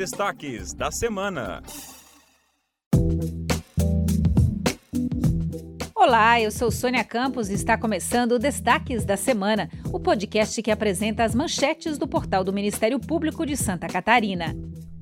[0.00, 1.62] destaques da semana.
[5.94, 10.70] Olá, eu sou Sônia Campos e está começando o Destaques da Semana, o podcast que
[10.70, 14.56] apresenta as manchetes do portal do Ministério Público de Santa Catarina.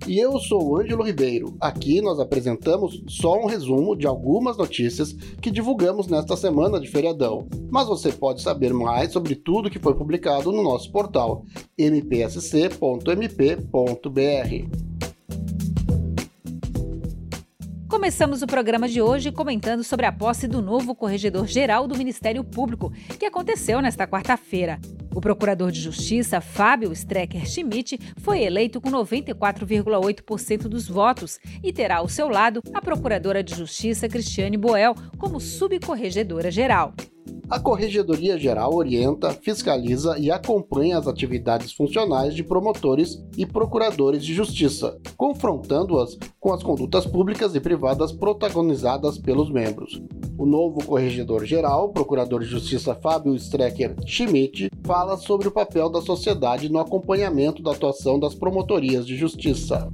[0.04, 1.56] E eu sou o Ângelo Ribeiro.
[1.60, 7.46] Aqui nós apresentamos só um resumo de algumas notícias que divulgamos nesta semana de feriadão.
[7.70, 11.44] Mas você pode saber mais sobre tudo que foi publicado no nosso portal
[11.78, 12.78] mpsc.mp.br.
[17.88, 22.92] Começamos o programa de hoje comentando sobre a posse do novo corregedor-geral do Ministério Público,
[23.18, 24.78] que aconteceu nesta quarta-feira.
[25.14, 31.96] O procurador de Justiça, Fábio Strecker Schmidt, foi eleito com 94,8% dos votos e terá
[31.96, 36.92] ao seu lado a procuradora de Justiça, Cristiane Boel, como subcorregedora-geral.
[37.50, 44.34] A Corregedoria Geral orienta, fiscaliza e acompanha as atividades funcionais de promotores e procuradores de
[44.34, 49.98] justiça, confrontando-as com as condutas públicas e privadas protagonizadas pelos membros.
[50.36, 56.70] O novo Corregedor-Geral, Procurador de Justiça Fábio Strecker Schmidt, fala sobre o papel da sociedade
[56.70, 59.90] no acompanhamento da atuação das promotorias de justiça.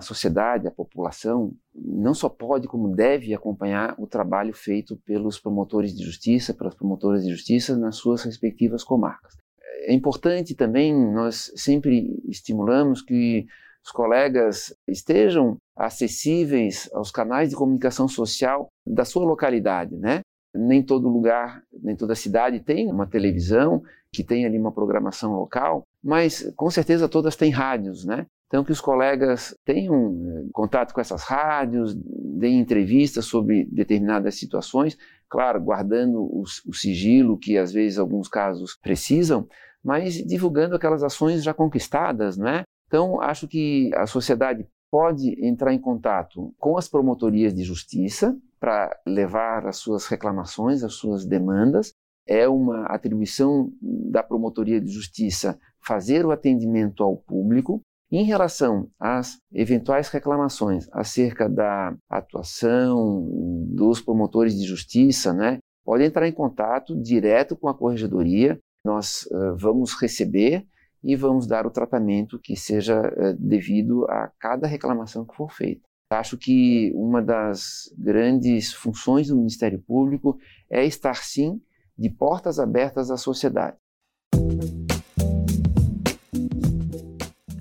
[0.00, 5.96] A sociedade, a população, não só pode, como deve acompanhar o trabalho feito pelos promotores
[5.96, 9.36] de justiça, pelas promotoras de justiça nas suas respectivas comarcas.
[9.84, 13.46] É importante também, nós sempre estimulamos que
[13.84, 20.20] os colegas estejam acessíveis aos canais de comunicação social da sua localidade, né?
[20.54, 25.84] Nem todo lugar, nem toda cidade tem uma televisão que tem ali uma programação local,
[26.02, 28.26] mas com certeza todas têm rádios, né?
[28.50, 34.98] Então, que os colegas tenham eh, contato com essas rádios, deem entrevistas sobre determinadas situações,
[35.28, 39.46] claro, guardando o, o sigilo que às vezes alguns casos precisam,
[39.84, 42.64] mas divulgando aquelas ações já conquistadas, né?
[42.88, 48.90] Então, acho que a sociedade pode entrar em contato com as promotorias de justiça para
[49.06, 51.94] levar as suas reclamações, as suas demandas.
[52.26, 57.80] É uma atribuição da promotoria de justiça fazer o atendimento ao público,
[58.10, 63.26] em relação às eventuais reclamações acerca da atuação
[63.68, 68.58] dos promotores de justiça, né, pode entrar em contato direto com a corregedoria.
[68.84, 70.66] Nós uh, vamos receber
[71.02, 75.82] e vamos dar o tratamento que seja uh, devido a cada reclamação que for feita.
[76.12, 80.36] Acho que uma das grandes funções do Ministério Público
[80.68, 81.60] é estar, sim,
[81.96, 83.76] de portas abertas à sociedade.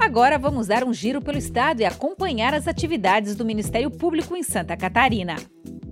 [0.09, 4.41] Agora vamos dar um giro pelo estado e acompanhar as atividades do Ministério Público em
[4.41, 5.35] Santa Catarina.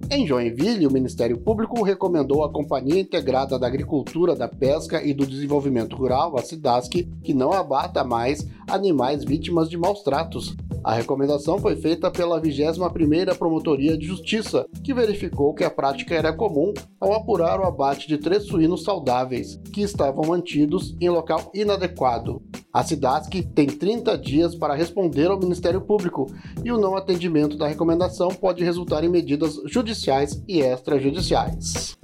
[0.09, 5.23] Em Joinville, o Ministério Público recomendou à Companhia Integrada da Agricultura, da Pesca e do
[5.23, 10.57] Desenvolvimento Rural, a SIDASC, que não abata mais animais vítimas de maus tratos.
[10.83, 16.31] A recomendação foi feita pela 21ª Promotoria de Justiça, que verificou que a prática era
[16.31, 22.41] comum ao apurar o abate de três suínos saudáveis, que estavam mantidos em local inadequado.
[22.71, 26.27] A SIDASC tem 30 dias para responder ao Ministério Público
[26.63, 31.97] e o não atendimento da recomendação pode resultar em medidas judiciais e extrajudiciais.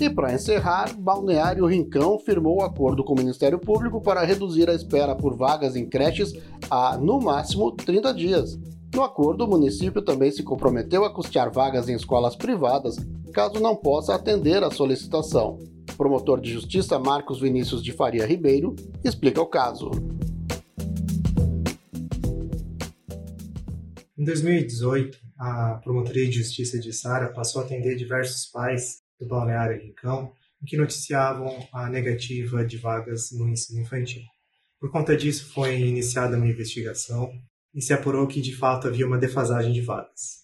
[0.00, 5.14] E para encerrar, Balneário Rincão firmou acordo com o Ministério Público para reduzir a espera
[5.14, 6.32] por vagas em creches
[6.70, 8.58] a, no máximo, 30 dias.
[8.94, 12.96] No acordo, o município também se comprometeu a custear vagas em escolas privadas,
[13.34, 15.58] caso não possa atender a solicitação.
[15.92, 18.74] O promotor de justiça Marcos Vinícius de Faria Ribeiro
[19.04, 19.90] explica o caso.
[24.16, 29.80] Em 2018, a Promotoria de Justiça de Sara passou a atender diversos pais do Balneário
[29.80, 30.32] Rincão,
[30.62, 34.22] em que noticiavam a negativa de vagas no ensino infantil.
[34.80, 37.30] Por conta disso, foi iniciada uma investigação
[37.74, 40.40] e se apurou que de fato havia uma defasagem de vagas.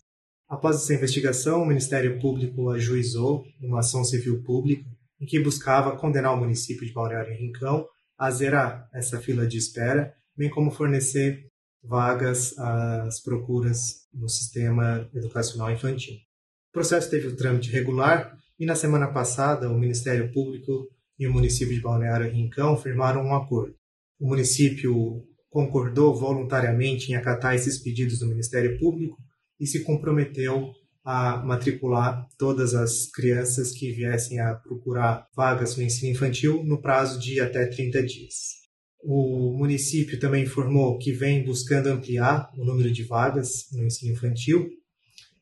[0.49, 4.85] Após essa investigação, o Ministério Público ajuizou uma ação civil pública
[5.21, 7.87] em que buscava condenar o município de Balneário Rincão
[8.19, 11.47] a zerar essa fila de espera, bem como fornecer
[11.83, 16.15] vagas às procuras no sistema educacional infantil.
[16.15, 20.89] O processo teve o trâmite regular e na semana passada, o Ministério Público
[21.19, 23.75] e o município de Balneário Rincão firmaram um acordo.
[24.19, 29.17] O município concordou voluntariamente em acatar esses pedidos do Ministério Público
[29.61, 30.73] e se comprometeu
[31.05, 37.21] a matricular todas as crianças que viessem a procurar vagas no ensino infantil no prazo
[37.21, 38.57] de até 30 dias.
[39.03, 44.69] O município também informou que vem buscando ampliar o número de vagas no ensino infantil,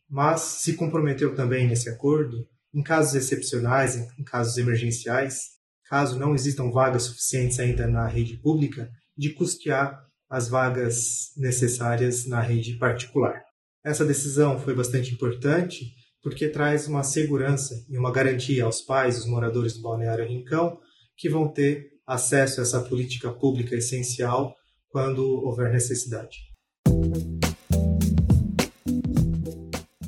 [0.09, 5.55] mas se comprometeu também nesse acordo em casos excepcionais, em casos emergenciais,
[5.89, 12.41] caso não existam vagas suficientes ainda na rede pública, de custear as vagas necessárias na
[12.41, 13.41] rede particular.
[13.85, 15.93] Essa decisão foi bastante importante
[16.23, 20.79] porque traz uma segurança e uma garantia aos pais, os moradores do Balneário Rincão,
[21.17, 24.55] que vão ter acesso a essa política pública essencial
[24.89, 26.39] quando houver necessidade.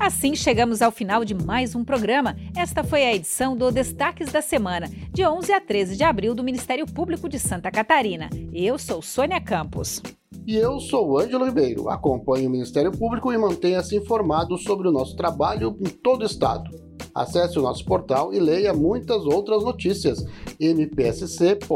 [0.06, 2.36] Assim chegamos ao final de mais um programa.
[2.56, 6.44] Esta foi a edição do Destaques da Semana, de 11 a 13 de abril do
[6.44, 8.30] Ministério Público de Santa Catarina.
[8.52, 10.00] Eu sou Sônia Campos.
[10.46, 11.88] E eu sou Ângelo Ribeiro.
[11.88, 16.70] Acompanhe o Ministério Público e mantenha-se informado sobre o nosso trabalho em todo o estado.
[17.12, 20.24] Acesse o nosso portal e leia muitas outras notícias.
[20.60, 21.66] mpsc.mp.br.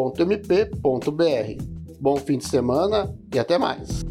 [2.00, 4.05] Bom fim de semana e até mais.